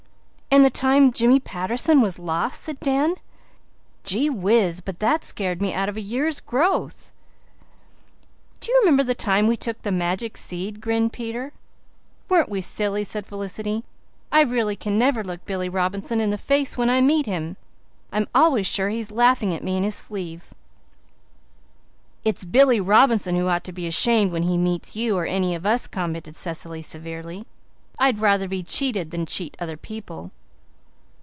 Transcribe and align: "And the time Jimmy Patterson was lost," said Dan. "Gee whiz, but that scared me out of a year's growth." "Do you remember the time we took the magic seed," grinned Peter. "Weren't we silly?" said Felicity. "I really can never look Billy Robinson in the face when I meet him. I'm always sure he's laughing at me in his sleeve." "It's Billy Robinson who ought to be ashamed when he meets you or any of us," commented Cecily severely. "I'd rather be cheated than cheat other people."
"And 0.53 0.65
the 0.65 0.69
time 0.69 1.13
Jimmy 1.13 1.39
Patterson 1.39 2.01
was 2.01 2.19
lost," 2.19 2.61
said 2.63 2.77
Dan. 2.81 3.15
"Gee 4.03 4.29
whiz, 4.29 4.81
but 4.81 4.99
that 4.99 5.23
scared 5.23 5.61
me 5.61 5.73
out 5.73 5.87
of 5.87 5.95
a 5.95 6.01
year's 6.01 6.41
growth." 6.41 7.13
"Do 8.59 8.69
you 8.69 8.77
remember 8.81 9.01
the 9.05 9.15
time 9.15 9.47
we 9.47 9.55
took 9.55 9.81
the 9.81 9.93
magic 9.93 10.35
seed," 10.35 10.81
grinned 10.81 11.13
Peter. 11.13 11.53
"Weren't 12.27 12.49
we 12.49 12.59
silly?" 12.59 13.05
said 13.05 13.25
Felicity. 13.25 13.85
"I 14.29 14.41
really 14.41 14.75
can 14.75 14.99
never 14.99 15.23
look 15.23 15.45
Billy 15.45 15.69
Robinson 15.69 16.19
in 16.19 16.31
the 16.31 16.37
face 16.37 16.77
when 16.77 16.89
I 16.89 16.99
meet 16.99 17.27
him. 17.27 17.55
I'm 18.11 18.27
always 18.35 18.67
sure 18.67 18.89
he's 18.89 19.09
laughing 19.09 19.53
at 19.53 19.63
me 19.63 19.77
in 19.77 19.83
his 19.83 19.95
sleeve." 19.95 20.53
"It's 22.25 22.43
Billy 22.43 22.81
Robinson 22.81 23.37
who 23.37 23.47
ought 23.47 23.63
to 23.63 23.71
be 23.71 23.87
ashamed 23.87 24.33
when 24.33 24.43
he 24.43 24.57
meets 24.57 24.97
you 24.97 25.17
or 25.17 25.25
any 25.25 25.55
of 25.55 25.65
us," 25.65 25.87
commented 25.87 26.35
Cecily 26.35 26.81
severely. 26.81 27.45
"I'd 27.99 28.19
rather 28.19 28.49
be 28.49 28.63
cheated 28.63 29.11
than 29.11 29.25
cheat 29.25 29.55
other 29.57 29.77
people." 29.77 30.31